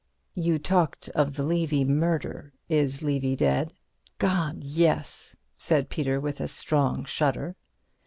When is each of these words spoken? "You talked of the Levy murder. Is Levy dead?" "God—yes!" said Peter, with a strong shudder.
"You 0.33 0.57
talked 0.57 1.09
of 1.09 1.35
the 1.35 1.43
Levy 1.43 1.85
murder. 1.85 2.53
Is 2.67 3.03
Levy 3.03 3.35
dead?" 3.35 3.71
"God—yes!" 4.17 5.35
said 5.55 5.89
Peter, 5.89 6.19
with 6.19 6.41
a 6.41 6.47
strong 6.47 7.05
shudder. 7.05 7.55